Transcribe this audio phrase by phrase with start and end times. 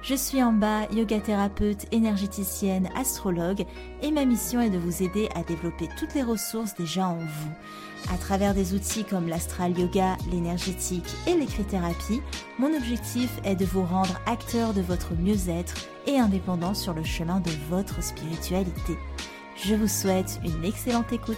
[0.00, 3.64] Je suis bas, yoga thérapeute, énergéticienne, astrologue
[4.00, 7.52] et ma mission est de vous aider à développer toutes les ressources déjà en vous.
[8.12, 12.22] À travers des outils comme l'astral yoga, l'énergétique et l'écrit-thérapie,
[12.58, 15.74] mon objectif est de vous rendre acteur de votre mieux-être
[16.06, 18.96] et indépendant sur le chemin de votre spiritualité.
[19.56, 21.36] Je vous souhaite une excellente écoute.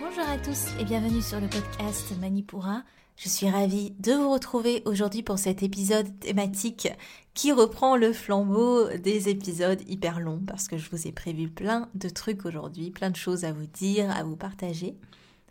[0.00, 2.82] Bonjour à tous et bienvenue sur le podcast Manipura.
[3.16, 6.88] Je suis ravie de vous retrouver aujourd'hui pour cet épisode thématique
[7.32, 11.88] qui reprend le flambeau des épisodes hyper longs parce que je vous ai prévu plein
[11.94, 14.96] de trucs aujourd'hui, plein de choses à vous dire, à vous partager.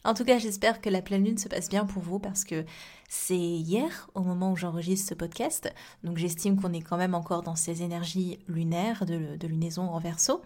[0.03, 2.65] En tout cas, j'espère que la pleine lune se passe bien pour vous parce que
[3.07, 7.43] c'est hier au moment où j'enregistre ce podcast, donc j'estime qu'on est quand même encore
[7.43, 10.41] dans ces énergies lunaires de, lunaison en verso.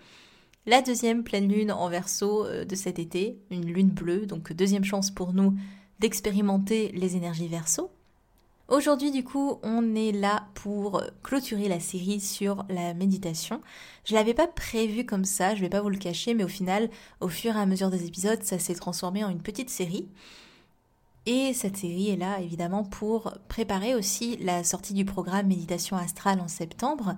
[0.68, 4.84] La deuxième pleine lune en verso euh, de cet été, une lune bleue, donc deuxième
[4.84, 5.56] chance pour nous
[6.00, 7.90] d'expérimenter les énergies verso.
[8.68, 13.62] Aujourd'hui, du coup, on est là pour clôturer la série sur la méditation.
[14.04, 16.90] Je l'avais pas prévu comme ça, je vais pas vous le cacher, mais au final,
[17.22, 20.10] au fur et à mesure des épisodes, ça s'est transformé en une petite série.
[21.26, 26.42] Et cette série est là, évidemment, pour préparer aussi la sortie du programme Méditation Astrale
[26.42, 27.16] en septembre.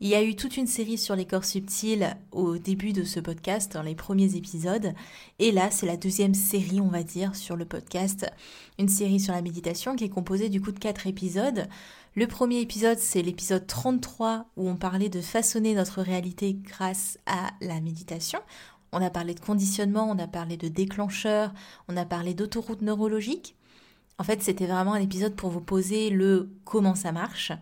[0.00, 3.18] Il y a eu toute une série sur les corps subtils au début de ce
[3.18, 4.92] podcast, dans les premiers épisodes.
[5.38, 8.30] Et là, c'est la deuxième série, on va dire, sur le podcast.
[8.78, 11.66] Une série sur la méditation qui est composée du coup de quatre épisodes.
[12.14, 17.52] Le premier épisode, c'est l'épisode 33 où on parlait de façonner notre réalité grâce à
[17.62, 18.40] la méditation.
[18.92, 21.54] On a parlé de conditionnement, on a parlé de déclencheur,
[21.88, 23.56] on a parlé d'autoroute neurologique.
[24.18, 27.52] En fait, c'était vraiment un épisode pour vous poser le comment ça marche.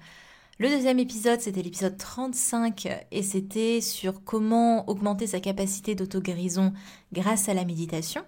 [0.61, 6.73] Le deuxième épisode, c'était l'épisode 35 et c'était sur comment augmenter sa capacité d'auto-guérison
[7.13, 8.23] grâce à la méditation.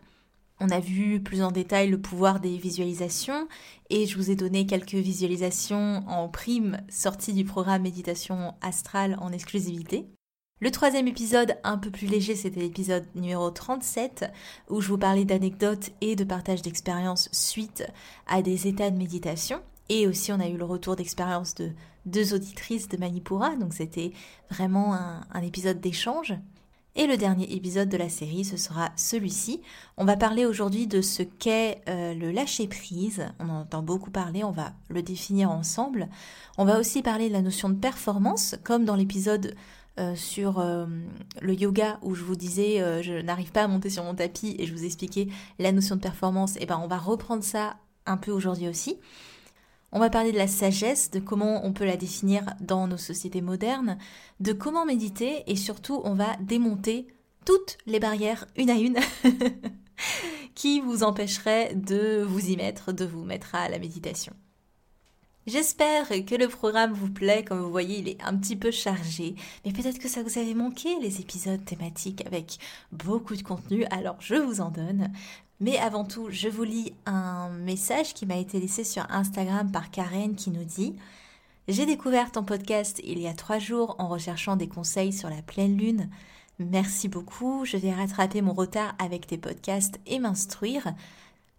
[0.59, 3.47] On a vu plus en détail le pouvoir des visualisations
[3.91, 9.31] et je vous ai donné quelques visualisations en prime sorties du programme méditation astrale en
[9.31, 10.07] exclusivité.
[10.59, 14.33] Le troisième épisode, un peu plus léger, c'était l'épisode numéro 37,
[14.69, 17.87] où je vous parlais d'anecdotes et de partage d'expériences suite
[18.27, 19.61] à des états de méditation.
[19.89, 21.71] Et aussi, on a eu le retour d'expérience de
[22.07, 24.13] deux auditrices de Manipura, donc c'était
[24.51, 26.35] vraiment un, épisode d'échange.
[26.99, 29.61] Et le dernier épisode de la série, ce sera celui-ci.
[29.99, 33.27] On va parler aujourd'hui de ce qu'est euh, le lâcher-prise.
[33.39, 36.09] On en entend beaucoup parler, on va le définir ensemble.
[36.57, 39.55] On va aussi parler de la notion de performance, comme dans l'épisode
[40.01, 40.87] euh, sur euh,
[41.43, 44.65] le yoga où je vous disais je n'arrive pas à monter sur mon tapis et
[44.65, 45.29] je vous expliquais
[45.59, 46.57] la notion de performance.
[46.57, 48.99] Et eh ben on va reprendre ça un peu aujourd'hui aussi.
[49.93, 53.41] On va parler de la sagesse, de comment on peut la définir dans nos sociétés
[53.41, 53.99] modernes,
[54.41, 57.07] de comment méditer et surtout on va démonter
[57.45, 58.99] toutes les barrières une à une
[60.55, 64.35] qui vous empêcheraient de vous y mettre, de vous mettre à la méditation.
[65.47, 67.45] J'espère que le programme vous plaît.
[67.45, 69.37] Comme vous voyez, il est un petit peu chargé.
[69.65, 72.59] Mais peut-être que ça vous avait manqué, les épisodes thématiques avec
[72.91, 73.85] beaucoup de contenu.
[73.93, 75.13] Alors, je vous en donne.
[75.61, 79.93] Mais avant tout, je vous lis un message qui m'a été laissé sur Instagram par
[79.93, 80.97] Karen qui nous dit
[81.69, 85.43] J'ai découvert ton podcast il y a trois jours en recherchant des conseils sur la
[85.43, 86.11] pleine lune.
[86.59, 90.93] Merci beaucoup, je vais rattraper mon retard avec tes podcasts et m'instruire.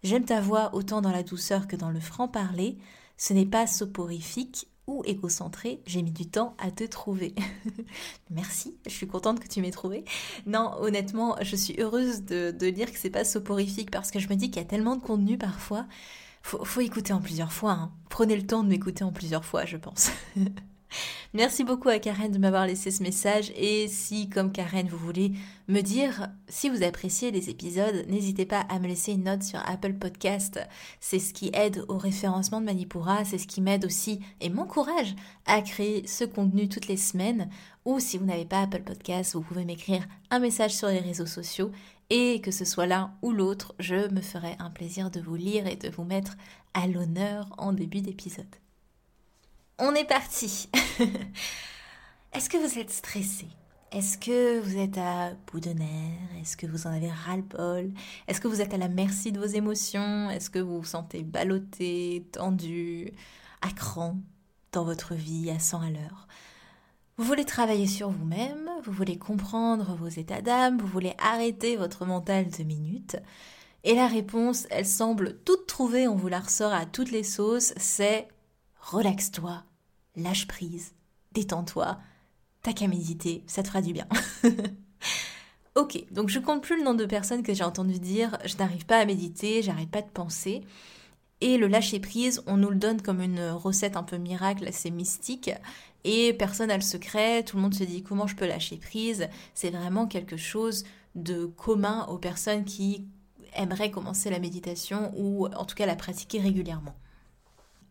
[0.02, 2.76] J'aime ta voix autant dans la douceur que dans le franc-parler.
[3.18, 7.34] Ce n'est pas soporifique, ou égocentré, j'ai mis du temps à te trouver.
[8.30, 10.04] Merci, je suis contente que tu m'aies trouvé.
[10.46, 14.28] Non, honnêtement, je suis heureuse de, de dire que c'est pas soporifique parce que je
[14.28, 15.86] me dis qu'il y a tellement de contenu parfois.
[16.42, 17.72] Faut, faut écouter en plusieurs fois.
[17.72, 17.92] Hein.
[18.08, 20.10] Prenez le temps de m'écouter en plusieurs fois, je pense.
[21.34, 25.32] Merci beaucoup à Karen de m'avoir laissé ce message et si, comme Karen, vous voulez
[25.68, 29.60] me dire si vous appréciez les épisodes, n'hésitez pas à me laisser une note sur
[29.68, 30.58] Apple Podcast.
[31.00, 35.14] C'est ce qui aide au référencement de Manipura, c'est ce qui m'aide aussi et m'encourage
[35.44, 37.50] à créer ce contenu toutes les semaines.
[37.84, 41.26] Ou si vous n'avez pas Apple Podcast, vous pouvez m'écrire un message sur les réseaux
[41.26, 41.70] sociaux
[42.10, 45.66] et que ce soit l'un ou l'autre, je me ferai un plaisir de vous lire
[45.66, 46.36] et de vous mettre
[46.72, 48.46] à l'honneur en début d'épisode
[49.78, 50.68] on est parti.
[52.32, 53.46] Est-ce que vous êtes stressé?
[53.90, 56.40] Est-ce que vous êtes à bout de nerfs?
[56.40, 57.90] Est-ce que vous en avez ras-le-bol?
[58.26, 60.28] Est-ce que vous êtes à la merci de vos émotions?
[60.28, 63.10] Est-ce que vous vous sentez ballotté, tendu,
[63.62, 64.18] à cran
[64.72, 66.28] dans votre vie à 100 à l'heure?
[67.16, 72.04] Vous voulez travailler sur vous-même, vous voulez comprendre vos états d'âme, vous voulez arrêter votre
[72.04, 73.16] mental de minutes.
[73.84, 77.72] Et la réponse, elle semble toute trouvée, on vous la ressort à toutes les sauces,
[77.78, 78.28] c'est
[78.90, 79.64] relaxe-toi,
[80.16, 80.92] lâche prise,
[81.32, 81.98] détends-toi,
[82.62, 84.06] t'as qu'à méditer, ça te fera du bien.
[85.74, 88.86] ok, donc je compte plus le nombre de personnes que j'ai entendu dire je n'arrive
[88.86, 90.62] pas à méditer, j'arrête pas de penser.
[91.40, 94.90] Et le lâcher prise, on nous le donne comme une recette un peu miracle, assez
[94.90, 95.50] mystique.
[96.04, 99.28] Et personne n'a le secret, tout le monde se dit comment je peux lâcher prise?
[99.54, 103.06] C'est vraiment quelque chose de commun aux personnes qui
[103.54, 106.96] aimeraient commencer la méditation ou en tout cas la pratiquer régulièrement.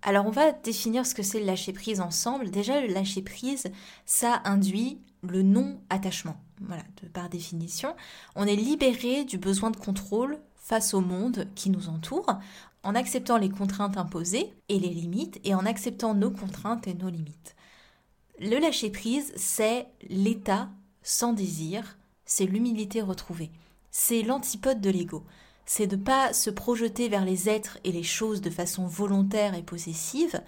[0.07, 2.49] Alors on va définir ce que c'est le lâcher prise ensemble.
[2.49, 3.65] Déjà le lâcher prise,
[4.05, 6.37] ça induit le non-attachement.
[6.61, 7.93] Voilà, par définition,
[8.37, 12.25] on est libéré du besoin de contrôle face au monde qui nous entoure
[12.83, 17.09] en acceptant les contraintes imposées et les limites et en acceptant nos contraintes et nos
[17.09, 17.57] limites.
[18.39, 20.69] Le lâcher prise, c'est l'état
[21.03, 23.51] sans désir, c'est l'humilité retrouvée.
[23.91, 25.25] C'est l'antipode de l'ego
[25.67, 29.61] c'est de pas se projeter vers les êtres et les choses de façon volontaire et
[29.61, 30.41] possessive,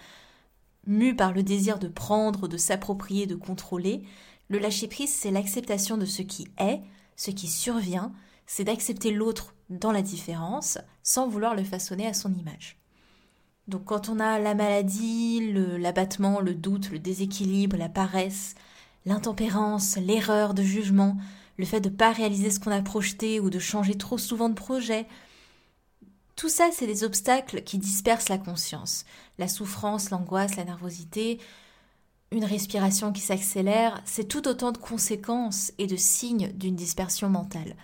[0.88, 4.01] mu par le désir de prendre, de s'approprier, de contrôler.
[4.48, 6.80] Le lâcher-prise, c'est l'acceptation de ce qui est,
[7.18, 8.13] ce qui survient,
[8.48, 12.77] c'est d'accepter l'autre dans la différence, sans vouloir le façonner à son image.
[13.68, 18.56] Donc quand on a la maladie, l'abattement, le doute, le déséquilibre, la paresse,
[19.06, 21.18] l'intempérance, l'erreur de jugement,
[21.60, 24.48] le fait de ne pas réaliser ce qu'on a projeté ou de changer trop souvent
[24.48, 25.06] de projet.
[26.38, 29.04] Tout ça, c'est des obstacles qui dispersent la conscience.
[29.38, 31.38] La souffrance, l'angoisse, la nervosité,
[32.32, 37.76] une respiration qui s'accélère, c'est tout autant de conséquences et de signes d'une dispersion mentale.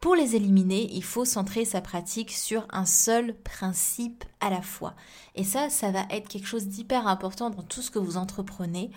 [0.00, 4.94] Pour les éliminer, il faut centrer sa pratique sur un seul principe à la fois.
[5.34, 8.90] Et ça, ça va être quelque chose d'hyper important dans tout ce que vous entreprenez.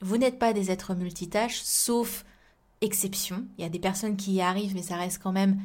[0.00, 2.24] Vous n'êtes pas des êtres multitâches, sauf
[2.80, 3.46] exception.
[3.58, 5.60] Il y a des personnes qui y arrivent, mais ça reste quand même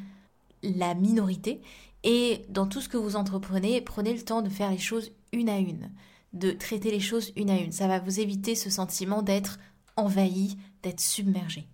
[0.63, 1.61] la minorité.
[2.03, 5.49] Et dans tout ce que vous entreprenez, prenez le temps de faire les choses une
[5.49, 5.91] à une,
[6.33, 7.71] de traiter les choses une à une.
[7.71, 9.59] Ça va vous éviter ce sentiment d'être
[9.95, 11.67] envahi, d'être submergé.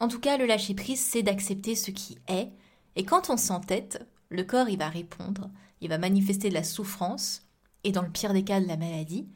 [0.00, 2.50] En tout cas, le lâcher prise, c'est d'accepter ce qui est.
[2.96, 5.50] Et quand on s'entête, le corps, il va répondre,
[5.80, 7.46] il va manifester de la souffrance,
[7.84, 9.26] et dans le pire des cas, de la maladie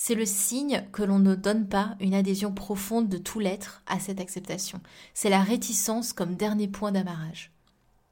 [0.00, 3.98] c'est le signe que l'on ne donne pas une adhésion profonde de tout l'être à
[3.98, 4.80] cette acceptation.
[5.12, 7.50] C'est la réticence comme dernier point d'amarrage.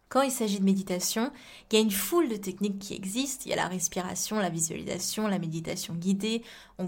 [0.09, 1.31] Quand il s'agit de méditation,
[1.71, 3.45] il y a une foule de techniques qui existent.
[3.47, 6.43] Il y a la respiration, la visualisation, la méditation guidée.
[6.79, 6.87] On,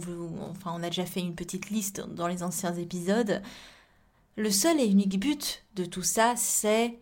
[0.50, 3.40] enfin, on a déjà fait une petite liste dans les anciens épisodes.
[4.34, 6.98] Le seul et unique but de tout ça, c'est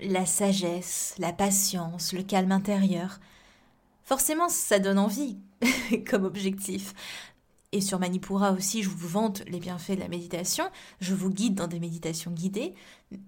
[0.00, 3.20] la sagesse, la patience, le calme intérieur.
[4.10, 5.38] Forcément, ça donne envie
[6.10, 6.94] comme objectif.
[7.70, 10.64] Et sur Manipura aussi, je vous vante les bienfaits de la méditation,
[10.98, 12.74] je vous guide dans des méditations guidées.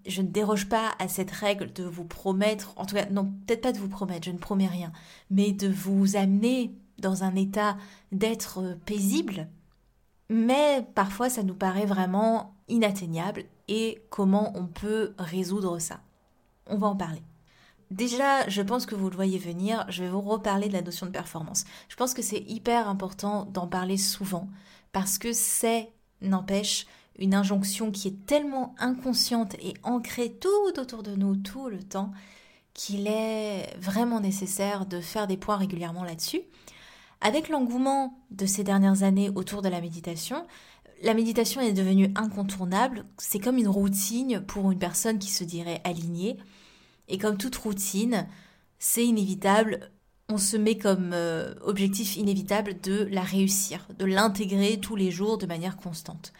[0.07, 3.61] Je ne déroge pas à cette règle de vous promettre, en tout cas, non, peut-être
[3.61, 4.91] pas de vous promettre, je ne promets rien,
[5.31, 7.77] mais de vous amener dans un état
[8.11, 9.47] d'être paisible.
[10.31, 16.01] Mais parfois, ça nous paraît vraiment inatteignable et comment on peut résoudre ça?
[16.67, 17.23] On va en parler.
[17.93, 21.05] Déjà, je pense que vous le voyez venir, je vais vous reparler de la notion
[21.05, 21.65] de performance.
[21.91, 24.49] Je pense que c'est hyper important d'en parler souvent
[24.93, 25.93] parce que c'est,
[26.23, 26.87] n'empêche,
[27.19, 32.13] une injonction qui est tellement inconsciente et ancrée tout autour de nous tout le temps
[32.73, 36.41] qu'il est vraiment nécessaire de faire des points régulièrement là-dessus.
[37.21, 40.47] Avec l'engouement de ces dernières années autour de la méditation,
[41.03, 45.83] la méditation est devenue incontournable, c'est comme une routine pour une personne qui se dirait
[45.85, 46.39] alignée.
[47.09, 48.27] Et comme toute routine,
[48.79, 49.91] c'est inévitable,
[50.29, 55.39] on se met comme euh, objectif inévitable de la réussir, de l'intégrer tous les jours
[55.39, 56.33] de manière constante.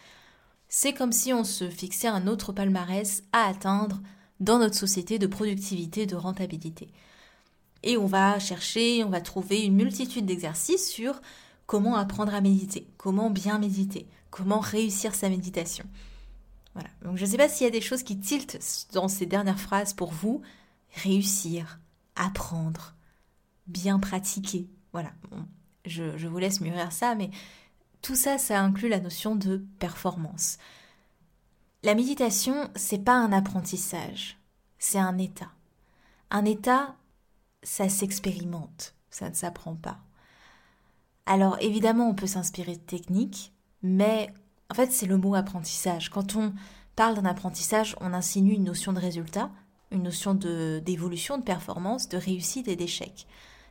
[0.67, 4.01] C'est comme si on se fixait un autre palmarès à atteindre
[4.39, 6.89] dans notre société de productivité, de rentabilité.
[7.83, 11.21] Et on va chercher, on va trouver une multitude d'exercices sur
[11.65, 15.85] comment apprendre à méditer, comment bien méditer, comment réussir sa méditation.
[17.03, 19.59] Donc je ne sais pas s'il y a des choses qui tiltent dans ces dernières
[19.59, 20.41] phrases pour vous.
[20.95, 21.79] Réussir,
[22.15, 22.95] apprendre,
[23.67, 24.67] bien pratiquer.
[24.91, 25.11] Voilà.
[25.85, 27.31] je, je vous laisse mûrir ça, mais
[28.01, 30.57] tout ça, ça inclut la notion de performance.
[31.83, 34.37] La méditation, c'est pas un apprentissage,
[34.77, 35.51] c'est un état.
[36.29, 36.95] Un état,
[37.63, 39.99] ça s'expérimente, ça ne s'apprend pas.
[41.25, 44.33] Alors évidemment, on peut s'inspirer de techniques, mais
[44.73, 46.09] en fait, c'est le mot apprentissage.
[46.09, 46.51] Quand on
[46.95, 49.51] parle d'un apprentissage, on insinue une notion de résultat,
[49.91, 53.27] une notion d'évolution, de, performance, de réussite et d'échec.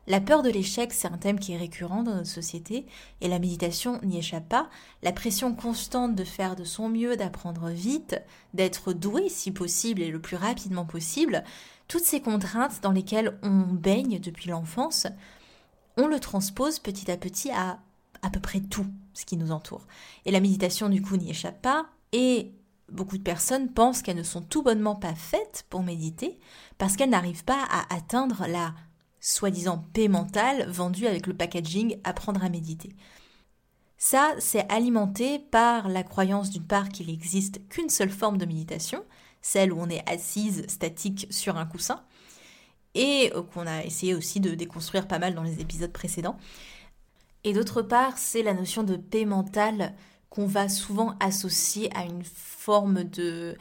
[0.06, 2.86] La peur de l'échec, c'est un thème qui est récurrent dans notre société
[3.20, 4.70] et la méditation n'y échappe pas.
[5.02, 8.14] La pression constante de faire de son mieux, d'apprendre vite,
[8.54, 11.42] d'être doué si possible et le plus rapidement possible,
[11.88, 15.08] toutes ces contraintes dans lesquelles on baigne depuis l'enfance,
[15.96, 17.80] on le transpose petit à petit à
[18.22, 19.86] à peu près tout ce qui nous entoure.
[20.24, 21.86] Et la méditation, du coup, n'y échappe pas.
[22.12, 22.52] Et
[22.90, 26.38] beaucoup de personnes pensent qu'elles ne sont tout bonnement pas faites pour méditer
[26.78, 28.74] parce qu'elles n'arrivent pas à atteindre la
[29.20, 32.94] soi-disant paix mentale vendue avec le packaging apprendre à méditer.
[33.96, 39.04] Ça, c'est alimenté par la croyance d'une part qu'il n'existe qu'une seule forme de méditation,
[39.42, 42.02] celle où on est assise, statique sur un coussin,
[42.94, 46.36] et qu'on a essayé aussi de déconstruire pas mal dans les épisodes précédents.
[47.44, 49.94] Et d'autre part, c'est la notion de paix mentale
[50.30, 53.56] qu'on va souvent associer à une forme de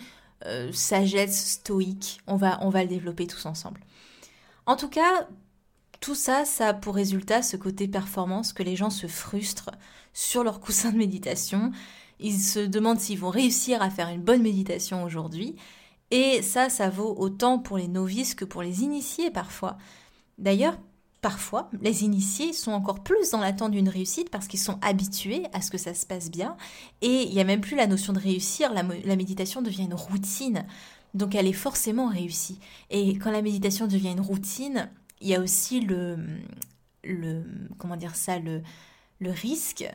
[0.45, 2.21] euh, sagesse stoïque.
[2.27, 3.81] On va, on va le développer tous ensemble.
[4.65, 5.27] En tout cas,
[5.99, 9.71] tout ça, ça a pour résultat ce côté performance que les gens se frustrent
[10.13, 11.71] sur leur coussin de méditation.
[12.19, 15.55] Ils se demandent s'ils vont réussir à faire une bonne méditation aujourd'hui.
[16.11, 19.77] Et ça, ça vaut autant pour les novices que pour les initiés parfois.
[20.37, 20.77] D'ailleurs,
[21.21, 25.61] Parfois, les initiés sont encore plus dans l'attente d'une réussite parce qu'ils sont habitués à
[25.61, 26.57] ce que ça se passe bien
[27.01, 30.65] et il n'y a même plus la notion de réussir, la, méditation devient une routine,
[31.13, 32.59] donc elle est forcément réussie.
[32.89, 36.17] Et quand la méditation devient une routine, il y a aussi le,
[37.77, 38.63] comment dire ça, le
[39.21, 39.85] risque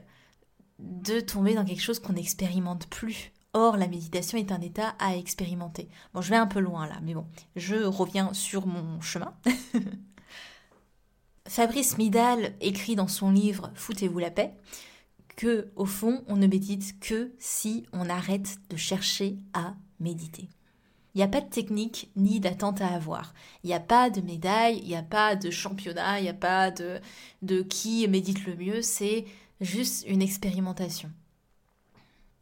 [0.78, 3.33] de tomber dans quelque chose qu'on n'expérimente plus.
[3.52, 5.88] Or, la méditation est un état à expérimenter.
[6.12, 9.35] Bon, je vais un peu loin là, mais bon, je reviens sur mon chemin.
[11.48, 14.54] Fabrice Midal écrit dans son livre Foutez-vous la paix
[15.36, 20.48] que, au fond, on ne médite que si on arrête de chercher à méditer.
[21.14, 23.32] Il n'y a pas de technique ni d'attente à avoir.
[23.62, 26.34] Il n'y a pas de médaille, il n'y a pas de championnat, il n'y a
[26.34, 27.00] pas de,
[27.42, 29.24] de qui médite le mieux, c'est
[29.60, 31.10] juste une expérimentation.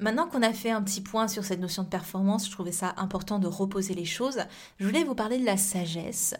[0.00, 2.94] Maintenant qu'on a fait un petit point sur cette notion de performance, je trouvais ça
[2.96, 4.40] important de reposer les choses.
[4.78, 6.34] Je voulais vous parler de la sagesse,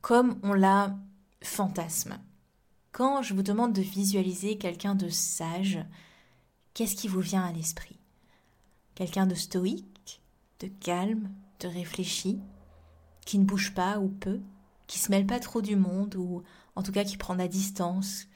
[0.00, 0.96] comme on l'a
[1.42, 2.18] fantasme.
[2.92, 5.78] Quand je vous demande de visualiser quelqu'un de sage,
[6.74, 7.98] qu'est-ce qui vous vient à l'esprit?
[8.94, 10.20] Quelqu'un de stoïque,
[10.60, 11.30] de calme,
[11.60, 12.40] de réfléchi,
[13.24, 14.40] qui ne bouge pas ou peu,
[14.86, 16.42] qui se mêle pas trop du monde ou
[16.74, 18.26] en tout cas qui prend la distance.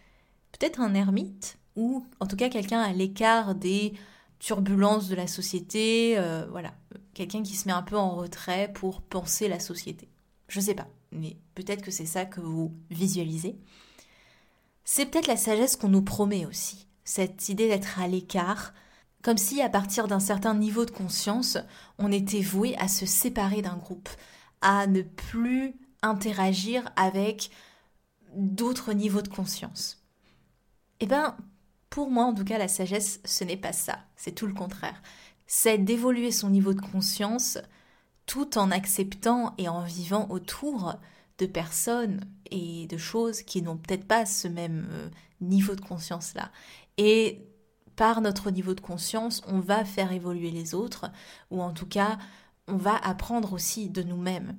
[0.53, 3.95] Peut-être un ermite ou en tout cas quelqu'un à l'écart des
[4.39, 6.75] turbulences de la société, euh, voilà,
[7.15, 10.09] quelqu'un qui se met un peu en retrait pour penser la société.
[10.49, 13.59] Je sais pas mais peut-être que c'est ça que vous visualisez.
[14.85, 18.75] C'est peut-être la sagesse qu'on nous promet aussi, cette idée d'être à l'écart,
[19.23, 21.57] comme si à partir d'un certain niveau de conscience,
[21.99, 24.11] on était voué à se séparer d'un groupe,
[24.61, 27.51] à ne plus interagir avec
[28.35, 30.05] d'autres niveaux de conscience.
[31.01, 31.37] Eh bien,
[31.89, 35.03] pour moi en tout cas, la sagesse, ce n'est pas ça, c'est tout le contraire.
[35.47, 37.59] C'est d'évoluer son niveau de conscience
[38.27, 40.95] tout en acceptant et en vivant autour
[41.39, 45.09] de personnes et de choses qui n'ont peut-être pas ce même euh,
[45.41, 46.51] niveau de conscience-là.
[46.97, 47.43] Et
[47.97, 51.11] par notre niveau de conscience, on va faire évoluer les autres,
[51.51, 52.19] ou en tout cas,
[52.67, 54.57] on va apprendre aussi de nous-mêmes.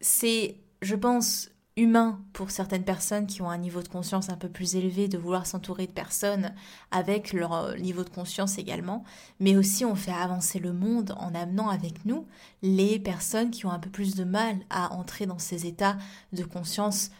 [0.00, 4.48] C'est, je pense, humain pour certaines personnes qui ont un niveau de conscience un peu
[4.48, 6.54] plus élevé de vouloir s'entourer de personnes
[6.90, 9.04] avec leur euh, niveau de conscience également,
[9.40, 12.26] mais aussi on fait avancer le monde en amenant avec nous
[12.62, 15.96] les personnes qui ont un peu plus de mal à entrer dans ces états
[16.32, 17.10] de conscience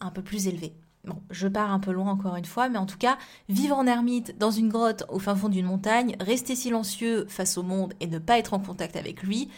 [0.00, 0.74] un peu plus élevés.
[1.04, 3.86] Bon, je pars un peu loin encore une fois, mais en tout cas, vivre en
[3.86, 8.06] ermite dans une grotte au fin fond d'une montagne, rester silencieux face au monde et
[8.06, 9.48] ne pas être en contact avec lui,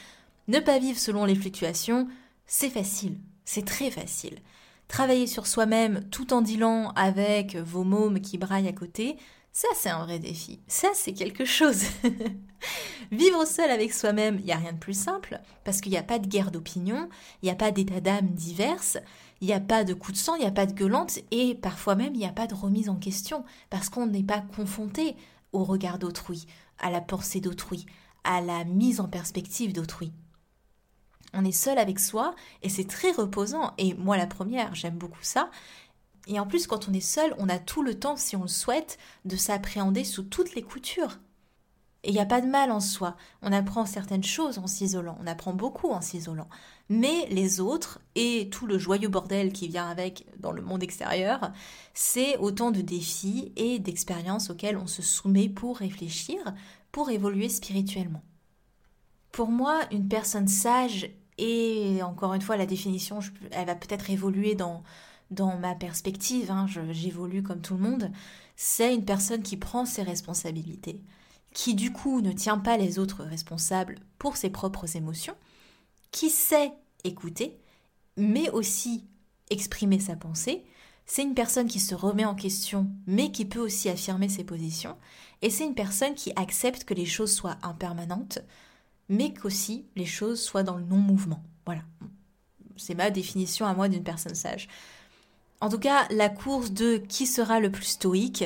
[0.48, 2.08] ne pas vivre selon les fluctuations,
[2.46, 3.18] c'est facile.
[3.44, 4.38] C'est très facile.
[4.88, 9.16] Travailler sur soi-même tout en dealant avec vos mômes qui braillent à côté,
[9.52, 10.60] ça c'est un vrai défi.
[10.66, 11.84] Ça c'est quelque chose.
[13.10, 16.02] Vivre seul avec soi-même, il n'y a rien de plus simple, parce qu'il n'y a
[16.02, 17.08] pas de guerre d'opinion,
[17.42, 18.98] il n'y a pas d'état d'âme diverses,
[19.40, 21.54] il n'y a pas de coup de sang, il n'y a pas de gueulante, et
[21.54, 25.16] parfois même il n'y a pas de remise en question, parce qu'on n'est pas confronté
[25.52, 26.46] au regard d'autrui,
[26.78, 27.86] à la pensée d'autrui,
[28.24, 30.12] à la mise en perspective d'autrui
[31.34, 33.72] on est seul avec soi et c'est très reposant.
[33.78, 35.50] Et moi la première, j'aime beaucoup ça.
[36.26, 38.48] Et en plus, quand on est seul, on a tout le temps, si on le
[38.48, 41.18] souhaite, de s'appréhender sous toutes les coutures.
[42.02, 43.16] Et il n'y a pas de mal en soi.
[43.40, 46.48] On apprend certaines choses en s'isolant, on apprend beaucoup en s'isolant.
[46.90, 51.50] Mais les autres, et tout le joyeux bordel qui vient avec dans le monde extérieur,
[51.94, 56.38] c'est autant de défis et d'expériences auxquelles on se soumet pour réfléchir,
[56.92, 58.22] pour évoluer spirituellement.
[59.32, 64.54] Pour moi, une personne sage et encore une fois, la définition, elle va peut-être évoluer
[64.54, 64.82] dans,
[65.30, 68.10] dans ma perspective, hein, j'évolue comme tout le monde,
[68.56, 71.00] c'est une personne qui prend ses responsabilités,
[71.52, 75.34] qui du coup ne tient pas les autres responsables pour ses propres émotions,
[76.10, 76.72] qui sait
[77.02, 77.58] écouter,
[78.16, 79.04] mais aussi
[79.50, 80.64] exprimer sa pensée.
[81.06, 84.96] C'est une personne qui se remet en question, mais qui peut aussi affirmer ses positions.
[85.42, 88.38] Et c'est une personne qui accepte que les choses soient impermanentes,
[89.08, 91.42] mais qu'aussi les choses soient dans le non-mouvement.
[91.66, 91.82] Voilà.
[92.76, 94.68] C'est ma définition à moi d'une personne sage.
[95.60, 98.44] En tout cas, la course de qui sera le plus stoïque,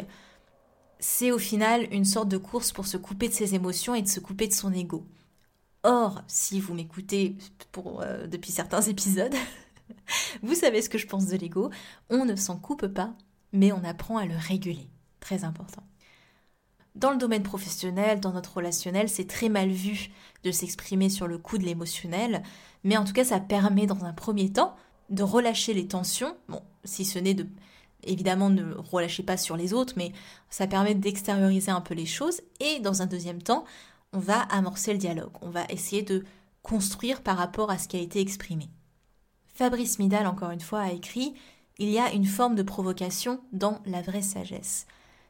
[1.01, 4.09] c'est au final une sorte de course pour se couper de ses émotions et de
[4.09, 5.07] se couper de son ego.
[5.85, 7.37] Or, si vous m'écoutez
[7.77, 9.35] euh, depuis certains épisodes,
[10.43, 11.71] vous savez ce que je pense de l'ego.
[12.11, 13.15] On ne s'en coupe pas,
[13.53, 14.89] mais on apprend à le réguler.
[15.21, 15.88] Très important.
[16.99, 20.09] Dans le domaine professionnel, dans notre relationnel, c'est très mal vu
[20.43, 22.43] de s'exprimer sur le coup de l'émotionnel,
[22.83, 24.75] mais en tout cas, ça permet dans un premier temps
[25.09, 26.37] de relâcher les tensions.
[26.49, 27.47] Bon, si ce n'est de
[28.03, 30.11] évidemment ne relâchez pas sur les autres, mais
[30.51, 32.41] ça permet d'extérioriser un peu les choses.
[32.59, 33.65] Et dans un deuxième temps,
[34.13, 35.33] on va amorcer le dialogue.
[35.41, 36.25] On va essayer de
[36.63, 38.69] construire par rapport à ce qui a été exprimé.
[39.55, 41.35] Fabrice Midal, encore une fois, a écrit
[41.79, 44.87] Il y a une forme de provocation dans la vraie sagesse.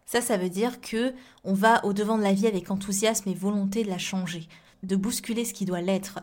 [0.09, 1.13] Ça, ça veut dire que
[1.45, 4.49] on va au devant de la vie avec enthousiasme et volonté de la changer,
[4.83, 6.21] de bousculer ce qui doit l'être.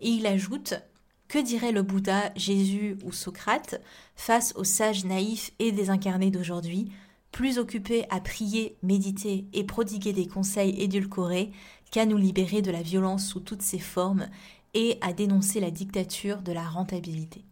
[0.00, 0.80] Et il ajoute
[1.28, 3.82] que dirait le Bouddha, Jésus ou Socrate
[4.16, 6.90] face aux sages naïfs et désincarnés d'aujourd'hui,
[7.30, 11.52] plus occupés à prier, méditer et prodiguer des conseils édulcorés
[11.90, 14.26] qu'à nous libérer de la violence sous toutes ses formes
[14.72, 17.44] et à dénoncer la dictature de la rentabilité?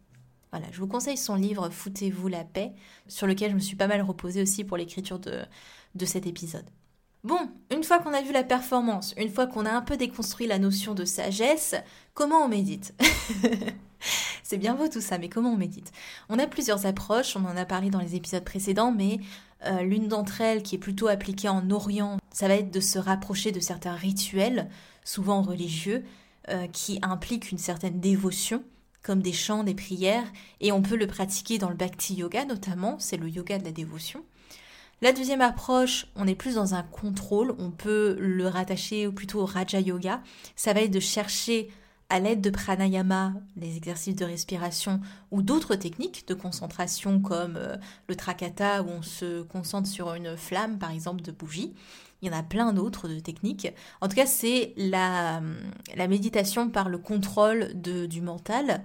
[0.72, 2.72] Je vous conseille son livre Foutez-vous la paix,
[3.08, 5.42] sur lequel je me suis pas mal reposée aussi pour l'écriture de,
[5.94, 6.66] de cet épisode.
[7.24, 10.46] Bon, une fois qu'on a vu la performance, une fois qu'on a un peu déconstruit
[10.46, 11.74] la notion de sagesse,
[12.14, 12.94] comment on médite?
[14.44, 15.90] C'est bien beau tout ça, mais comment on médite?
[16.28, 19.18] On a plusieurs approches, on en a parlé dans les épisodes précédents, mais
[19.64, 22.98] euh, l'une d'entre elles qui est plutôt appliquée en Orient, ça va être de se
[22.98, 24.68] rapprocher de certains rituels,
[25.02, 26.04] souvent religieux,
[26.48, 28.62] euh, qui impliquent une certaine dévotion,
[29.06, 30.26] comme des chants, des prières,
[30.60, 33.70] et on peut le pratiquer dans le bhakti yoga notamment, c'est le yoga de la
[33.70, 34.24] dévotion.
[35.00, 39.44] La deuxième approche, on est plus dans un contrôle, on peut le rattacher plutôt au
[39.44, 40.22] Raja Yoga.
[40.56, 41.68] Ça va être de chercher
[42.08, 47.76] à l'aide de pranayama, les exercices de respiration ou d'autres techniques de concentration comme euh,
[48.08, 51.74] le trakata où on se concentre sur une flamme par exemple de bougie.
[52.22, 53.68] Il y en a plein d'autres de techniques.
[54.00, 55.40] En tout cas, c'est la,
[56.08, 58.82] méditation par le contrôle du mental.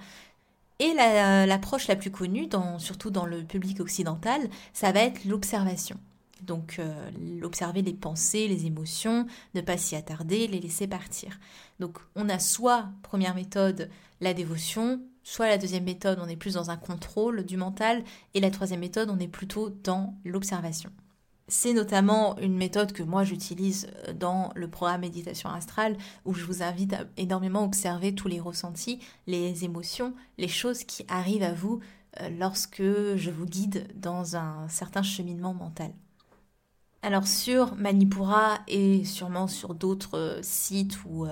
[0.79, 5.97] Et l'approche la, plus connue, surtout dans le public occidental, ça va être l'observation.
[6.41, 7.11] Donc euh,
[7.43, 11.39] observer les pensées, les émotions, ne pas s'y attarder, les laisser partir.
[11.79, 13.89] Donc on a soit, première méthode,
[14.21, 18.39] la dévotion, soit la deuxième méthode, on est plus dans un contrôle du mental, et
[18.39, 20.91] la troisième méthode, on est plutôt dans l'observation.
[21.53, 26.45] C'est notamment une méthode que moi j'utilise euh, dans le programme Méditation Astrale où je
[26.45, 31.51] vous invite à énormément observer tous les ressentis, les émotions, les choses qui arrivent à
[31.51, 31.81] vous
[32.21, 35.91] euh, lorsque je vous guide dans un certain cheminement mental.
[37.01, 41.27] Alors sur Manipura et sûrement sur d'autres euh, sites ou,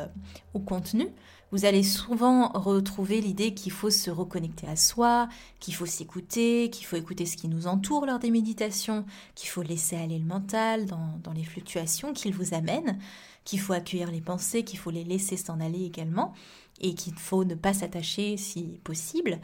[0.53, 1.08] ou contenus,
[1.51, 5.27] vous allez souvent retrouver l'idée qu'il faut se reconnecter à soi,
[5.59, 9.63] qu'il faut s'écouter, qu'il faut écouter ce qui nous entoure lors des méditations, qu'il faut
[9.63, 12.99] laisser aller le mental dans, les fluctuations qu'il vous amène,
[13.45, 16.33] qu'il faut accueillir les pensées, qu'il faut les laisser s'en aller également,
[16.81, 19.39] et qu'il faut ne pas s'attacher si possible.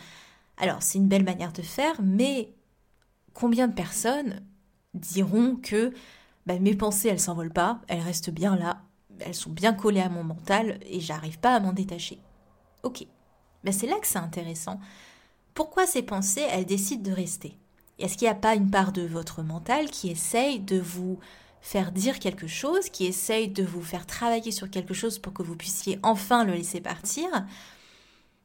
[0.57, 2.53] Alors c'est une belle manière de faire, mais
[3.33, 4.41] combien de personnes
[4.93, 5.91] diront que
[6.45, 8.83] bah, mes pensées elles s'envolent pas, elles restent bien là,
[9.19, 12.19] elles sont bien collées à mon mental et j'arrive pas à m'en détacher.
[12.84, 13.06] Ok.
[13.63, 14.80] Mais c'est là que c'est intéressant.
[15.54, 17.58] Pourquoi ces pensées, elles décident de rester?
[17.97, 21.19] Est-ce qu'il n'y a pas une part de votre mental qui essaye de vous
[21.62, 25.43] faire dire quelque chose, qui essaye de vous faire travailler sur quelque chose pour que
[25.43, 27.28] vous puissiez enfin le laisser partir?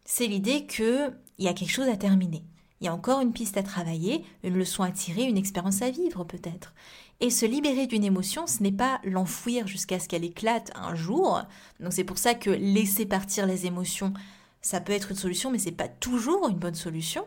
[0.04, 2.44] C'est l'idée qu'il y a quelque chose à terminer.
[2.80, 5.90] Il y a encore une piste à travailler, une leçon à tirer, une expérience à
[5.90, 6.72] vivre peut-être.
[7.20, 11.42] Et se libérer d'une émotion, ce n'est pas l'enfouir jusqu'à ce qu'elle éclate un jour.
[11.78, 14.14] Donc c'est pour ça que laisser partir les émotions,
[14.62, 17.26] ça peut être une solution, mais c'est pas toujours une bonne solution.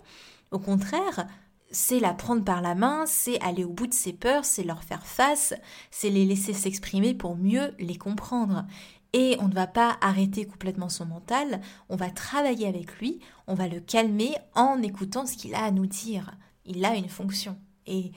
[0.52, 1.28] Au contraire,
[1.72, 4.84] c'est la prendre par la main, c'est aller au bout de ses peurs, c'est leur
[4.84, 5.54] faire face,
[5.92, 8.66] c'est les laisser s'exprimer pour mieux les comprendre.
[9.14, 13.54] Et on ne va pas arrêter complètement son mental, on va travailler avec lui, on
[13.54, 16.32] va le calmer en écoutant ce qu'il a à nous dire.
[16.66, 17.58] Il a une fonction.
[17.86, 18.12] Et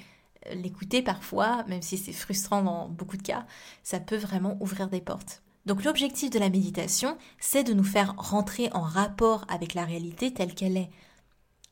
[0.53, 3.47] l'écouter parfois, même si c'est frustrant dans beaucoup de cas,
[3.83, 5.43] ça peut vraiment ouvrir des portes.
[5.67, 10.33] Donc l'objectif de la méditation, c'est de nous faire rentrer en rapport avec la réalité
[10.33, 10.91] telle qu'elle est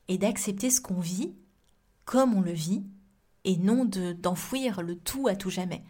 [0.07, 1.33] et d'accepter ce qu'on vit
[2.05, 2.83] comme on le vit,
[3.43, 5.83] et non d'enfouir le tout à tout jamais.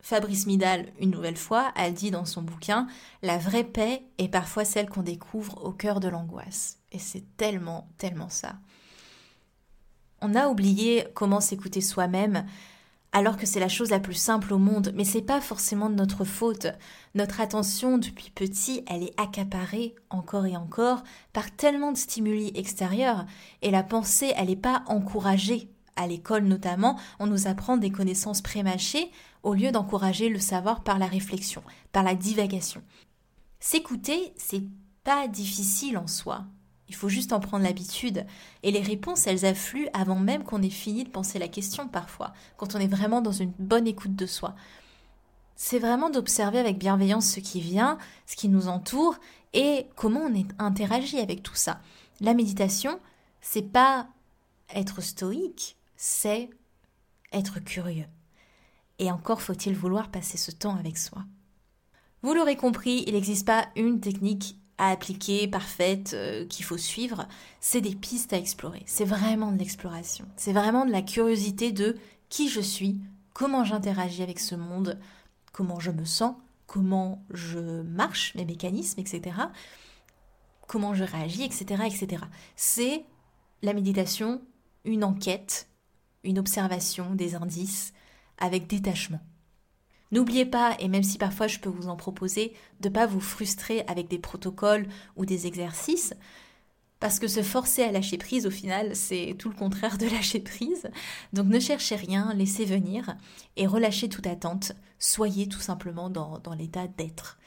[0.00, 2.86] Fabrice Midal, une nouvelle fois, a dit dans son bouquin
[3.22, 6.78] La vraie paix est parfois celle qu'on découvre au cœur de l'angoisse.
[6.92, 8.56] Et c'est tellement, tellement ça.
[10.20, 12.44] On a oublié comment s'écouter soi-même,
[13.12, 15.94] alors que c'est la chose la plus simple au monde, mais c'est pas forcément de
[15.94, 16.66] notre faute.
[17.14, 21.02] Notre attention depuis petit, elle est accaparée encore et encore
[21.32, 23.24] par tellement de stimuli extérieurs,
[23.62, 25.70] et la pensée, elle n'est pas encouragée.
[25.96, 29.10] À l'école notamment, on nous apprend des connaissances prémâchées
[29.42, 32.82] au lieu d'encourager le savoir par la réflexion, par la divagation.
[33.60, 34.62] S'écouter, c'est
[35.02, 36.44] pas difficile en soi.
[36.88, 38.24] Il faut juste en prendre l'habitude.
[38.62, 42.32] Et les réponses, elles affluent avant même qu'on ait fini de penser la question parfois,
[42.56, 44.54] quand on est vraiment dans une bonne écoute de soi.
[45.54, 49.16] C'est vraiment d'observer avec bienveillance ce qui vient, ce qui nous entoure
[49.52, 51.80] et comment on est interagi avec tout ça.
[52.20, 53.00] La méditation,
[53.40, 54.08] c'est pas
[54.74, 56.48] être stoïque, c'est
[57.32, 58.06] être curieux.
[58.98, 61.24] Et encore faut-il vouloir passer ce temps avec soi.
[62.22, 67.26] Vous l'aurez compris, il n'existe pas une technique à appliquer, parfaite, euh, qu'il faut suivre,
[67.60, 68.82] c'est des pistes à explorer.
[68.86, 70.24] C'est vraiment de l'exploration.
[70.36, 71.96] C'est vraiment de la curiosité de
[72.28, 73.00] qui je suis,
[73.34, 74.98] comment j'interagis avec ce monde,
[75.52, 76.34] comment je me sens,
[76.66, 79.36] comment je marche, mes mécanismes, etc.
[80.66, 81.82] Comment je réagis, etc.
[81.86, 82.22] etc.
[82.54, 83.04] C'est
[83.62, 84.40] la méditation,
[84.84, 85.68] une enquête,
[86.22, 87.92] une observation des indices
[88.38, 89.20] avec détachement.
[90.10, 93.20] N'oubliez pas, et même si parfois je peux vous en proposer, de ne pas vous
[93.20, 96.14] frustrer avec des protocoles ou des exercices,
[97.00, 100.40] parce que se forcer à lâcher prise, au final, c'est tout le contraire de lâcher
[100.40, 100.88] prise.
[101.32, 103.16] Donc ne cherchez rien, laissez venir
[103.56, 104.72] et relâchez toute attente.
[104.98, 107.38] Soyez tout simplement dans, dans l'état d'être.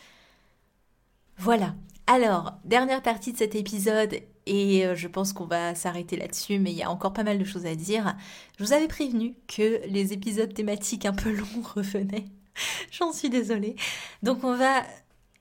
[1.38, 1.76] Voilà.
[2.08, 6.72] Alors, dernière partie de cet épisode, et euh, je pense qu'on va s'arrêter là-dessus, mais
[6.72, 8.16] il y a encore pas mal de choses à dire.
[8.58, 12.26] Je vous avais prévenu que les épisodes thématiques un peu longs revenaient.
[12.92, 13.76] J'en suis désolée.
[14.24, 14.84] Donc on va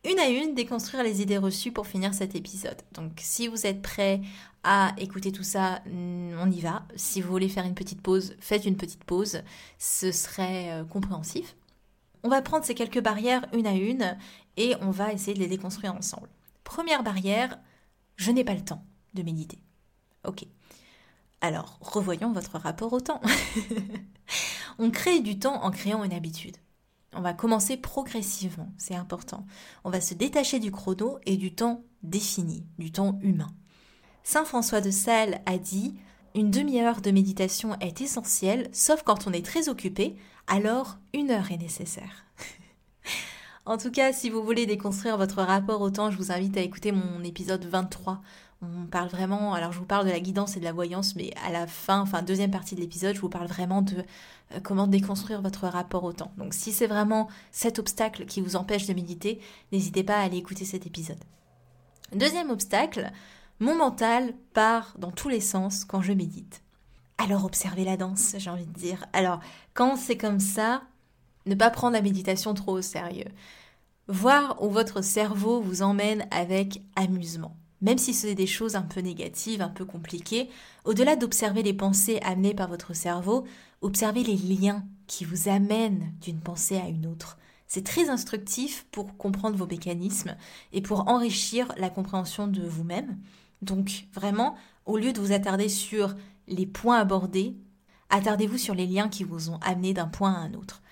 [0.05, 2.81] une à une déconstruire les idées reçues pour finir cet épisode.
[2.93, 4.21] Donc si vous êtes prêts
[4.63, 6.85] à écouter tout ça, on y va.
[6.97, 9.43] Si vous voulez faire une petite pause, faites une petite pause.
[9.79, 11.57] Ce serait euh, compréhensif.
[12.23, 14.19] On va prendre ces quelques barrières une à une
[14.57, 16.29] et on va essayer de les déconstruire ensemble.
[16.65, 17.59] Première barrière,
[18.17, 19.59] je n'ai pas le temps de méditer.
[20.27, 20.45] Ok.
[21.41, 23.23] Alors, revoyons votre rapport au temps.
[24.79, 26.57] on crée du temps en créant une habitude.
[27.15, 29.45] On va commencer progressivement, c'est important.
[29.83, 33.51] On va se détacher du chrono et du temps défini, du temps humain.
[34.23, 35.97] Saint François de Sales a dit
[36.37, 41.51] Une demi-heure de méditation est essentielle, sauf quand on est très occupé, alors une heure
[41.51, 42.27] est nécessaire.
[43.67, 46.63] en tout cas, si vous voulez déconstruire votre rapport au temps, je vous invite à
[46.63, 48.21] écouter mon épisode 23
[48.63, 51.33] on parle vraiment, alors je vous parle de la guidance et de la voyance, mais
[51.47, 54.05] à la fin, enfin deuxième partie de l'épisode, je vous parle vraiment de
[54.53, 56.33] euh, comment déconstruire votre rapport au temps.
[56.37, 59.41] Donc si c'est vraiment cet obstacle qui vous empêche de méditer,
[59.73, 61.23] n'hésitez pas à aller écouter cet épisode.
[62.13, 63.11] Deuxième obstacle,
[63.61, 66.63] mon mental part dans tous les sens quand je médite.
[67.17, 69.07] Alors observez la danse, j'ai envie de dire.
[69.15, 69.41] Alors
[69.73, 70.83] quand c'est comme ça,
[71.47, 73.29] ne pas prendre la méditation trop au sérieux.
[74.07, 78.83] Voir où votre cerveau vous emmène avec amusement même si ce sont des choses un
[78.83, 80.49] peu négatives, un peu compliquées,
[80.85, 83.45] au-delà d'observer les pensées amenées par votre cerveau,
[83.81, 87.39] observez les liens qui vous amènent d'une pensée à une autre.
[87.67, 90.37] C'est très instructif pour comprendre vos mécanismes
[90.73, 93.19] et pour enrichir la compréhension de vous-même.
[93.63, 96.15] Donc vraiment, au lieu de vous attarder sur
[96.49, 97.57] les points abordés,
[98.09, 100.83] attardez-vous sur les liens qui vous ont amené d'un point à un autre.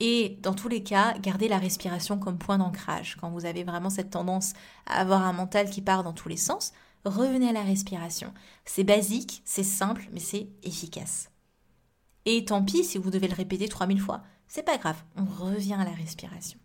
[0.00, 3.16] Et dans tous les cas, gardez la respiration comme point d'ancrage.
[3.20, 4.54] Quand vous avez vraiment cette tendance
[4.86, 6.72] à avoir un mental qui part dans tous les sens,
[7.04, 8.32] revenez à la respiration.
[8.64, 11.30] C'est basique, c'est simple, mais c'est efficace.
[12.24, 14.22] Et tant pis si vous devez le répéter 3000 fois.
[14.48, 16.58] C'est pas grave, on revient à la respiration.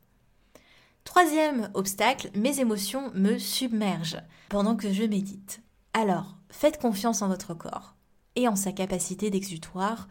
[1.04, 5.62] Troisième obstacle, mes émotions me submergent pendant que je médite.
[5.93, 7.95] Alors, faites confiance en votre corps
[8.36, 10.08] et en sa capacité d'exutoire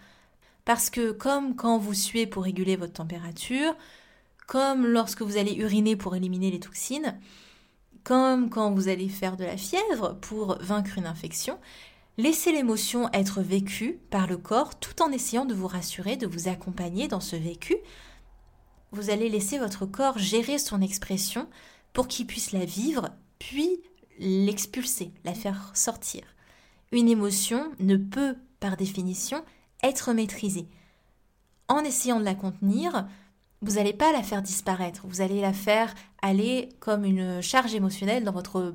[0.64, 3.76] parce que comme quand vous suez pour réguler votre température,
[4.46, 7.18] comme lorsque vous allez uriner pour éliminer les toxines,
[8.02, 11.58] comme quand vous allez faire de la fièvre pour vaincre une infection,
[12.18, 16.48] laissez l'émotion être vécue par le corps tout en essayant de vous rassurer, de vous
[16.48, 17.76] accompagner dans ce vécu.
[18.92, 21.48] Vous allez laisser votre corps gérer son expression
[21.92, 23.80] pour qu'il puisse la vivre, puis
[24.18, 26.22] l'expulser, la faire sortir.
[26.92, 29.42] Une émotion ne peut, par définition,
[29.84, 30.66] être maîtrisée.
[31.68, 33.06] En essayant de la contenir,
[33.62, 38.24] vous n'allez pas la faire disparaître, vous allez la faire aller comme une charge émotionnelle
[38.24, 38.74] dans votre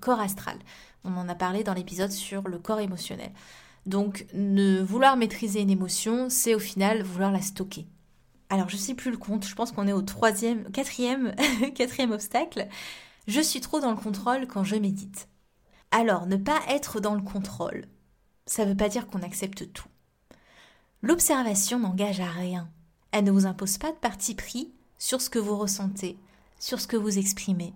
[0.00, 0.58] corps astral.
[1.04, 3.32] On en a parlé dans l'épisode sur le corps émotionnel.
[3.86, 7.86] Donc ne vouloir maîtriser une émotion, c'est au final vouloir la stocker.
[8.50, 11.34] Alors je sais plus le compte, je pense qu'on est au troisième, quatrième,
[11.74, 12.68] quatrième obstacle.
[13.26, 15.28] Je suis trop dans le contrôle quand je médite.
[15.90, 17.86] Alors ne pas être dans le contrôle,
[18.46, 19.88] ça ne veut pas dire qu'on accepte tout.
[21.02, 22.68] L'observation n'engage à rien.
[23.12, 26.18] Elle ne vous impose pas de parti pris sur ce que vous ressentez,
[26.58, 27.72] sur ce que vous exprimez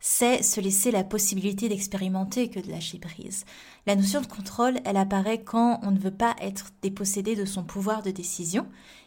[0.00, 3.44] c'est se laisser la possibilité d'expérimenter que de lâcher prise.
[3.86, 7.64] La notion de contrôle, elle apparaît quand on ne veut pas être dépossédé de son
[7.64, 8.66] pouvoir de décision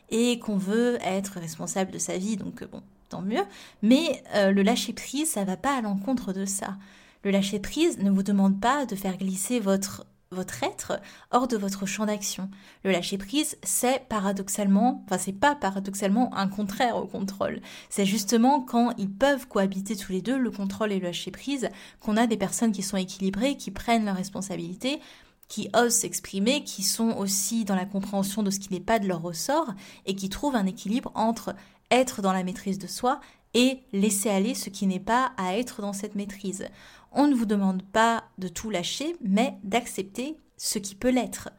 [0.10, 3.44] et qu'on veut être responsable de sa vie, donc bon, tant mieux.
[3.82, 6.78] Mais euh, le lâcher prise, ça va pas à l'encontre de ça.
[7.24, 11.00] Le lâcher prise ne vous demande pas de faire glisser votre votre être
[11.32, 12.50] hors de votre champ d'action.
[12.84, 17.62] Le lâcher prise, c'est paradoxalement, enfin c'est pas paradoxalement un contraire au contrôle.
[17.90, 21.70] C'est justement quand ils peuvent cohabiter tous les deux, le contrôle et le lâcher prise,
[22.00, 25.00] qu'on a des personnes qui sont équilibrées, qui prennent leurs responsabilités,
[25.48, 29.08] qui osent s'exprimer, qui sont aussi dans la compréhension de ce qui n'est pas de
[29.08, 29.74] leur ressort
[30.06, 31.56] et qui trouvent un équilibre entre
[31.90, 33.20] être dans la maîtrise de soi
[33.56, 36.68] et laisser aller ce qui n'est pas à être dans cette maîtrise.
[37.12, 41.50] On ne vous demande pas de tout lâcher, mais d'accepter ce qui peut l'être.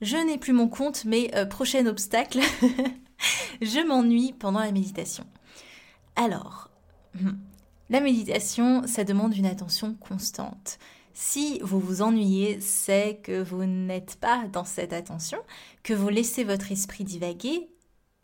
[0.00, 2.40] Je n'ai plus mon compte, mais euh, prochain obstacle,
[3.60, 5.24] je m'ennuie pendant la méditation.
[6.14, 6.70] Alors,
[7.14, 7.32] hmm,
[7.90, 10.78] la méditation, ça demande une attention constante.
[11.14, 15.38] Si vous vous ennuyez, c'est que vous n'êtes pas dans cette attention,
[15.82, 17.68] que vous laissez votre esprit divaguer,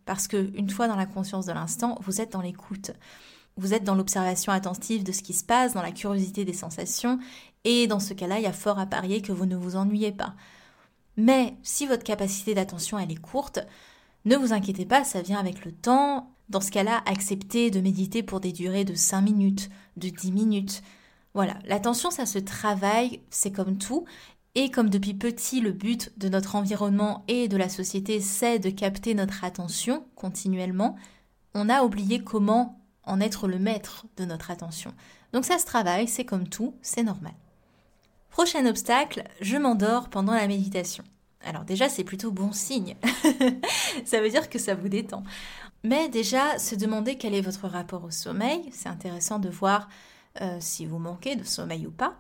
[0.04, 2.92] parce que une fois dans la conscience de l'instant, vous êtes dans l'écoute.
[3.56, 7.18] Vous êtes dans l'observation attentive de ce qui se passe, dans la curiosité des sensations,
[7.64, 10.12] et dans ce cas-là, il y a fort à parier que vous ne vous ennuyez
[10.12, 10.34] pas.
[11.16, 13.60] Mais si votre capacité d'attention elle est courte,
[14.24, 16.30] ne vous inquiétez pas, ça vient avec le temps.
[16.48, 20.82] Dans ce cas-là, acceptez de méditer pour des durées de 5 minutes, de 10 minutes.
[21.34, 24.04] Voilà, l'attention ça se travaille, c'est comme tout,
[24.54, 28.70] et comme depuis petit le but de notre environnement et de la société c'est de
[28.70, 30.96] capter notre attention continuellement,
[31.54, 34.94] on a oublié comment en être le maître de notre attention.
[35.32, 37.34] Donc ça se travaille, c'est comme tout, c'est normal.
[38.30, 41.04] Prochain obstacle, je m'endors pendant la méditation.
[41.44, 42.96] Alors déjà, c'est plutôt bon signe.
[44.04, 45.22] ça veut dire que ça vous détend.
[45.82, 49.88] Mais déjà, se demander quel est votre rapport au sommeil, c'est intéressant de voir
[50.40, 52.18] euh, si vous manquez de sommeil ou pas,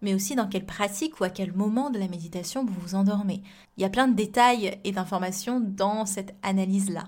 [0.00, 3.42] mais aussi dans quelle pratique ou à quel moment de la méditation vous vous endormez.
[3.76, 7.04] Il y a plein de détails et d'informations dans cette analyse-là.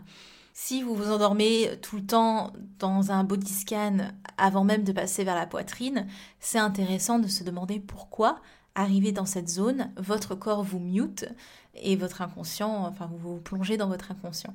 [0.57, 5.25] Si vous vous endormez tout le temps dans un body scan avant même de passer
[5.25, 6.07] vers la poitrine,
[6.39, 8.41] c'est intéressant de se demander pourquoi,
[8.77, 11.27] arrivé dans cette zone, votre corps vous mute
[11.75, 14.55] et votre inconscient, enfin vous vous plongez dans votre inconscient.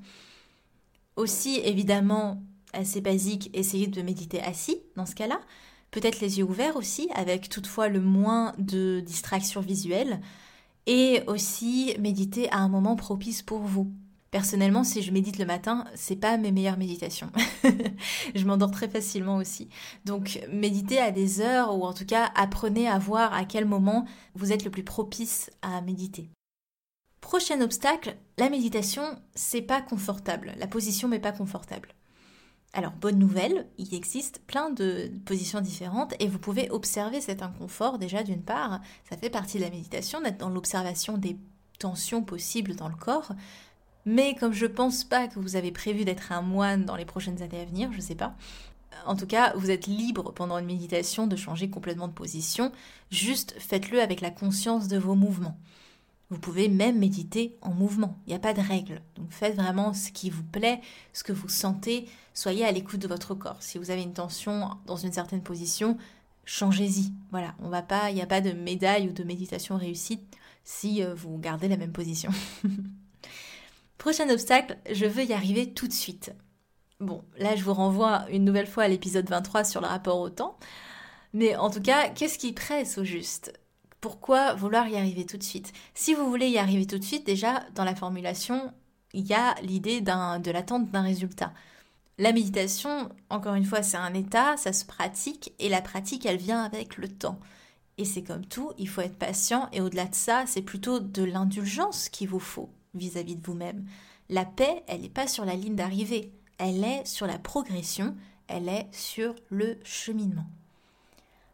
[1.18, 5.42] Aussi, évidemment, assez basique, essayez de méditer assis dans ce cas-là,
[5.92, 10.22] peut-être les yeux ouverts aussi, avec toutefois le moins de distractions visuelles,
[10.86, 13.92] et aussi méditer à un moment propice pour vous.
[14.32, 17.32] Personnellement, si je médite le matin, c'est pas mes meilleures méditations.
[18.36, 19.70] je m'endors très facilement aussi.
[20.06, 24.06] Donc, méditez à des heures ou en tout cas, apprenez à voir à quel moment
[24.36, 26.30] vous êtes le plus propice à méditer.
[27.22, 30.54] Prochain obstacle, la méditation, c'est pas confortable.
[30.58, 31.90] La position n'est pas confortable.
[32.74, 37.98] Alors, bonne nouvelle, il existe plein de positions différentes et vous pouvez observer cet inconfort
[37.98, 38.80] déjà d'une part.
[39.10, 41.36] Ça fait partie de la méditation, d'être dans l'observation des
[41.80, 43.32] tensions possibles dans le corps.
[44.06, 47.42] Mais comme je pense pas que vous avez prévu d'être un moine dans les prochaines
[47.42, 48.36] années à venir, je sais pas.
[49.06, 52.72] En tout cas, vous êtes libre pendant une méditation de changer complètement de position,
[53.12, 55.58] juste faites-le avec la conscience de vos mouvements.
[56.30, 59.02] Vous pouvez même méditer en mouvement, il n'y a pas de règle.
[59.16, 60.80] Donc faites vraiment ce qui vous plaît,
[61.12, 63.62] ce que vous sentez, soyez à l'écoute de votre corps.
[63.62, 65.98] Si vous avez une tension dans une certaine position,
[66.46, 67.14] changez-y.
[67.32, 70.22] Voilà, on va pas, il n'y a pas de médaille ou de méditation réussite
[70.64, 72.32] si euh, vous gardez la même position.
[74.00, 76.34] Prochain obstacle, je veux y arriver tout de suite.
[77.02, 80.30] Bon, là je vous renvoie une nouvelle fois à l'épisode 23 sur le rapport au
[80.30, 80.58] temps.
[81.34, 83.52] Mais en tout cas, qu'est-ce qui presse au juste?
[84.00, 85.74] Pourquoi vouloir y arriver tout de suite?
[85.96, 88.74] Si vous voulez y arriver tout de suite, déjà dans la formulation,
[89.12, 91.52] il y a l'idée de l'attente d'un résultat.
[92.18, 96.38] La méditation, encore une fois, c'est un état, ça se pratique, et la pratique, elle
[96.38, 97.38] vient avec le temps.
[97.98, 101.24] Et c'est comme tout, il faut être patient, et au-delà de ça, c'est plutôt de
[101.24, 103.86] l'indulgence qu'il vous faut vis-à-vis de vous-même.
[104.30, 108.16] La paix, elle n'est pas sur la ligne d'arrivée, elle est sur la progression,
[108.48, 110.46] elle est sur le cheminement.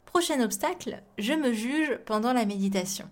[0.06, 3.10] Prochain obstacle, je me juge pendant la méditation.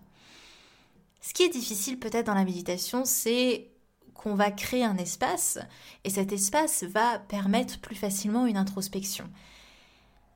[1.21, 3.69] Ce qui est difficile peut-être dans la méditation, c'est
[4.13, 5.59] qu'on va créer un espace
[6.03, 9.29] et cet espace va permettre plus facilement une introspection.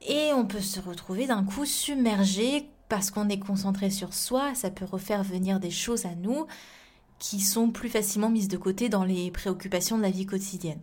[0.01, 4.71] Et on peut se retrouver d'un coup submergé parce qu'on est concentré sur soi, ça
[4.71, 6.47] peut refaire venir des choses à nous
[7.19, 10.81] qui sont plus facilement mises de côté dans les préoccupations de la vie quotidienne.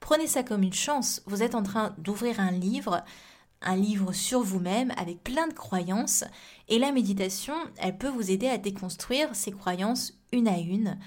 [0.00, 3.04] Prenez ça comme une chance, vous êtes en train d'ouvrir un livre,
[3.60, 6.24] un livre sur vous-même avec plein de croyances,
[6.68, 10.98] et la méditation, elle peut vous aider à déconstruire ces croyances une à une,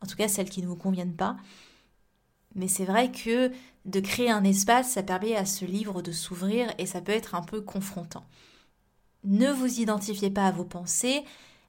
[0.00, 1.36] en tout cas celles qui ne vous conviennent pas.
[2.54, 3.50] Mais c'est vrai que
[3.84, 7.34] de créer un espace, ça permet à ce livre de s'ouvrir et ça peut être
[7.34, 8.24] un peu confrontant.
[9.24, 11.24] Ne vous identifiez pas à vos pensées,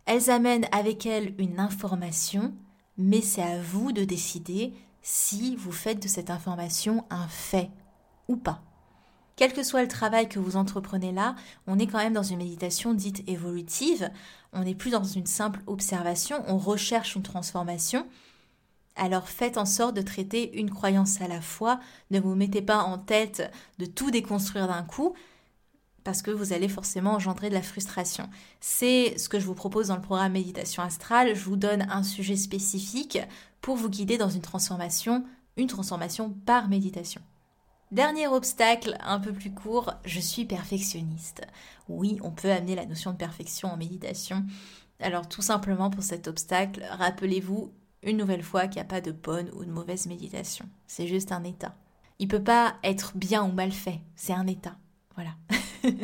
[0.07, 2.53] elles amènent avec elles une information,
[2.97, 7.69] mais c'est à vous de décider si vous faites de cette information un fait
[8.29, 8.61] ou pas.
[9.35, 11.35] Quel que soit le travail que vous entreprenez là,
[11.67, 14.09] on est quand même dans une méditation dite évolutive,
[14.53, 18.07] on n'est plus dans une simple observation, on recherche une transformation.
[18.95, 21.79] Alors faites en sorte de traiter une croyance à la fois,
[22.11, 25.13] ne vous mettez pas en tête de tout déconstruire d'un coup,
[26.07, 28.29] parce que vous allez forcément engendrer de la frustration.
[28.61, 31.35] C'est ce que je vous propose dans le programme Méditation Astrale.
[31.35, 33.19] Je vous donne un sujet spécifique
[33.59, 35.25] pour vous guider dans une transformation,
[35.57, 37.19] une transformation par méditation.
[37.91, 41.41] Dernier obstacle, un peu plus court, je suis perfectionniste.
[41.89, 44.45] Oui, on peut amener la notion de perfection en méditation.
[45.01, 49.11] Alors tout simplement pour cet obstacle, rappelez-vous une nouvelle fois qu'il n'y a pas de
[49.11, 50.69] bonne ou de mauvaise méditation.
[50.87, 51.75] C'est juste un état.
[52.19, 54.77] Il ne peut pas être bien ou mal fait, c'est un état.
[55.17, 55.31] Voilà.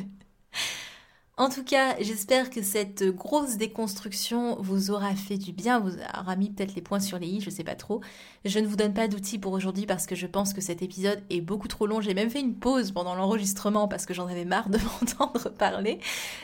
[1.37, 6.35] en tout cas, j'espère que cette grosse déconstruction vous aura fait du bien, vous aura
[6.35, 8.01] mis peut-être les points sur les i, je sais pas trop.
[8.43, 11.21] Je ne vous donne pas d'outils pour aujourd'hui parce que je pense que cet épisode
[11.29, 12.01] est beaucoup trop long.
[12.01, 15.99] J'ai même fait une pause pendant l'enregistrement parce que j'en avais marre de m'entendre parler.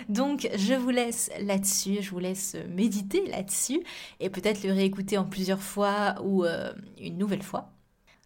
[0.07, 3.81] Donc, je vous laisse là-dessus, je vous laisse méditer là-dessus
[4.19, 7.71] et peut-être le réécouter en plusieurs fois ou euh, une nouvelle fois.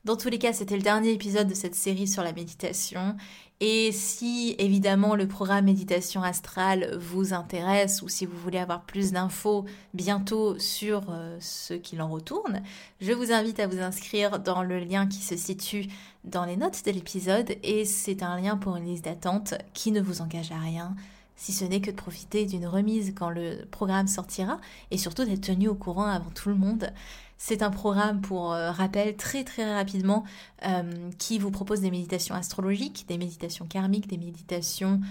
[0.05, 3.15] Dans tous les cas, c'était le dernier épisode de cette série sur la méditation.
[3.61, 9.13] Et si évidemment le programme méditation astrale vous intéresse ou si vous voulez avoir plus
[9.13, 9.63] d'infos
[9.93, 12.61] bientôt sur euh, ce qu'il en retourne,
[12.99, 15.87] je vous invite à vous inscrire dans le lien qui se situe
[16.25, 20.01] dans les notes de l'épisode et c'est un lien pour une liste d'attente qui ne
[20.01, 20.93] vous engage à rien
[21.35, 24.59] si ce n'est que de profiter d'une remise quand le programme sortira
[24.91, 26.91] et surtout d'être tenu au courant avant tout le monde.
[27.37, 30.23] C'est un programme pour euh, rappel très très rapidement
[30.65, 35.01] euh, qui vous propose des méditations astrologiques, des méditations karmiques, des méditations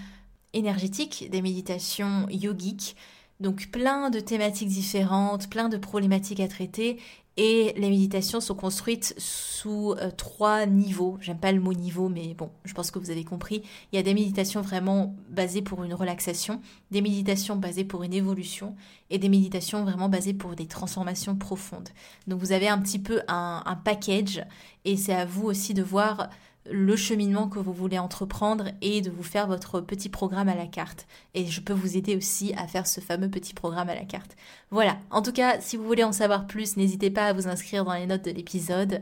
[0.53, 2.95] énergétiques, des méditations yogiques.
[3.39, 6.99] Donc plein de thématiques différentes, plein de problématiques à traiter
[7.35, 11.17] et les méditations sont construites sous euh, trois niveaux.
[11.19, 13.63] J'aime pas le mot niveau, mais bon, je pense que vous avez compris.
[13.91, 18.13] Il y a des méditations vraiment basées pour une relaxation, des méditations basées pour une
[18.13, 18.75] évolution
[19.09, 21.89] et des méditations vraiment basées pour des transformations profondes.
[22.27, 24.45] Donc vous avez un petit peu un, un package
[24.85, 26.29] et c'est à vous aussi de voir
[26.71, 30.65] le cheminement que vous voulez entreprendre et de vous faire votre petit programme à la
[30.65, 31.07] carte.
[31.33, 34.35] Et je peux vous aider aussi à faire ce fameux petit programme à la carte.
[34.71, 37.85] Voilà, en tout cas, si vous voulez en savoir plus, n'hésitez pas à vous inscrire
[37.85, 39.01] dans les notes de l'épisode.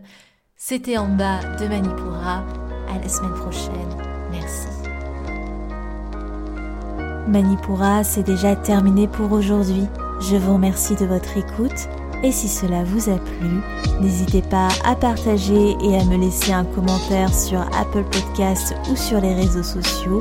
[0.55, 2.45] C'était en bas de Manipura.
[2.89, 3.97] À la semaine prochaine.
[4.31, 4.67] Merci.
[7.27, 9.85] Manipura, c'est déjà terminé pour aujourd'hui.
[10.19, 11.87] Je vous remercie de votre écoute
[12.23, 13.61] et si cela vous a plu,
[13.99, 19.19] n'hésitez pas à partager et à me laisser un commentaire sur Apple Podcasts ou sur
[19.21, 20.19] les réseaux sociaux.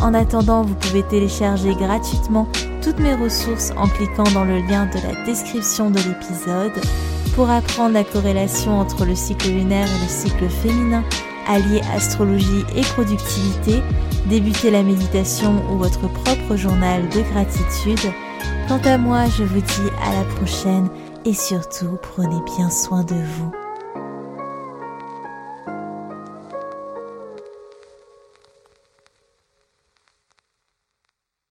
[0.00, 2.46] En attendant, vous pouvez télécharger gratuitement
[2.82, 6.80] toutes mes ressources en cliquant dans le lien de la description de l'épisode
[7.34, 11.02] pour apprendre la corrélation entre le cycle lunaire et le cycle féminin,
[11.48, 13.80] allier astrologie et productivité,
[14.26, 18.12] débuter la méditation ou votre propre journal de gratitude.
[18.68, 20.88] Quant à moi, je vous dis à la prochaine
[21.28, 23.52] et surtout prenez bien soin de vous.